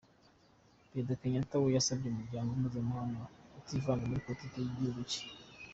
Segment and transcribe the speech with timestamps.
[0.89, 3.21] Perezida Kenyatta we yasabye Umuryango mpuzamahanga
[3.53, 5.23] kutivanga muri politiki y’igihugu cye.